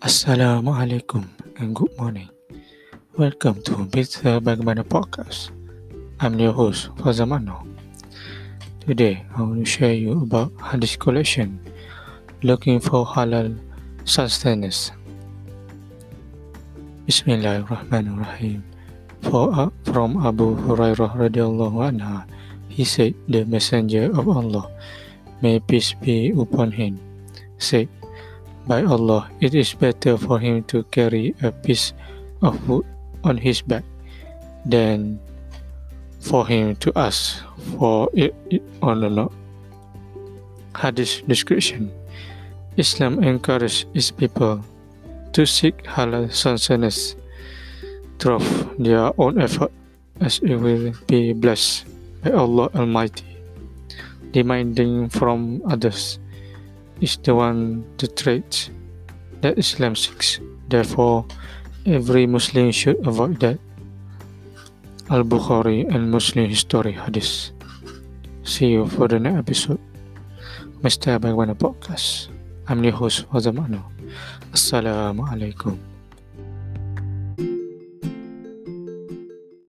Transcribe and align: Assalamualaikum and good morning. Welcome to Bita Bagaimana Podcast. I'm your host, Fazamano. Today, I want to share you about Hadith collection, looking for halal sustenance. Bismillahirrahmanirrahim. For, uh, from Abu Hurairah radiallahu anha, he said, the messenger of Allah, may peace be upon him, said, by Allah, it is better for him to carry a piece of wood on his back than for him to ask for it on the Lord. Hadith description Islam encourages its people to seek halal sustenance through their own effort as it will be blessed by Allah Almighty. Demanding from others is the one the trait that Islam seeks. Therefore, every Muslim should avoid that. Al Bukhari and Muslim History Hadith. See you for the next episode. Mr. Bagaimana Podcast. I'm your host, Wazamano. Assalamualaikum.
Assalamualaikum 0.00 1.28
and 1.60 1.76
good 1.76 1.92
morning. 2.00 2.32
Welcome 3.20 3.60
to 3.68 3.84
Bita 3.84 4.40
Bagaimana 4.40 4.80
Podcast. 4.80 5.52
I'm 6.24 6.40
your 6.40 6.56
host, 6.56 6.88
Fazamano. 6.96 7.68
Today, 8.80 9.28
I 9.36 9.44
want 9.44 9.60
to 9.60 9.68
share 9.68 9.92
you 9.92 10.24
about 10.24 10.56
Hadith 10.56 10.96
collection, 10.96 11.60
looking 12.40 12.80
for 12.80 13.04
halal 13.04 13.60
sustenance. 14.08 14.88
Bismillahirrahmanirrahim. 17.04 18.64
For, 19.28 19.52
uh, 19.52 19.68
from 19.84 20.16
Abu 20.24 20.56
Hurairah 20.64 21.12
radiallahu 21.12 21.76
anha, 21.76 22.24
he 22.72 22.88
said, 22.88 23.12
the 23.28 23.44
messenger 23.44 24.08
of 24.16 24.32
Allah, 24.32 24.64
may 25.44 25.60
peace 25.60 25.92
be 25.92 26.32
upon 26.32 26.72
him, 26.72 26.96
said, 27.60 27.92
by 28.70 28.86
Allah, 28.86 29.26
it 29.42 29.50
is 29.50 29.74
better 29.74 30.14
for 30.14 30.38
him 30.38 30.62
to 30.70 30.86
carry 30.94 31.34
a 31.42 31.50
piece 31.50 31.90
of 32.38 32.54
wood 32.70 32.86
on 33.26 33.34
his 33.34 33.58
back 33.66 33.82
than 34.62 35.18
for 36.22 36.46
him 36.46 36.78
to 36.78 36.94
ask 36.94 37.42
for 37.74 38.06
it 38.14 38.30
on 38.78 39.02
the 39.02 39.10
Lord. 39.10 39.34
Hadith 40.78 41.26
description 41.26 41.90
Islam 42.78 43.18
encourages 43.26 43.90
its 43.90 44.14
people 44.14 44.62
to 45.34 45.42
seek 45.42 45.82
halal 45.82 46.30
sustenance 46.30 47.18
through 48.22 48.38
their 48.78 49.10
own 49.18 49.42
effort 49.42 49.74
as 50.22 50.38
it 50.46 50.54
will 50.54 50.94
be 51.10 51.34
blessed 51.34 51.90
by 52.22 52.30
Allah 52.30 52.70
Almighty. 52.78 53.26
Demanding 54.30 55.10
from 55.10 55.58
others 55.66 56.22
is 57.00 57.16
the 57.24 57.34
one 57.34 57.84
the 57.96 58.06
trait 58.06 58.70
that 59.40 59.58
Islam 59.58 59.96
seeks. 59.96 60.40
Therefore, 60.68 61.26
every 61.84 62.26
Muslim 62.26 62.70
should 62.70 63.00
avoid 63.06 63.40
that. 63.40 63.58
Al 65.10 65.24
Bukhari 65.24 65.88
and 65.88 66.10
Muslim 66.10 66.46
History 66.46 66.92
Hadith. 66.92 67.50
See 68.44 68.72
you 68.72 68.86
for 68.86 69.08
the 69.08 69.18
next 69.18 69.38
episode. 69.38 69.82
Mr. 70.80 71.18
Bagaimana 71.18 71.52
Podcast. 71.52 72.30
I'm 72.68 72.84
your 72.84 72.94
host, 72.94 73.26
Wazamano. 73.34 73.82
Assalamualaikum. 74.54 75.99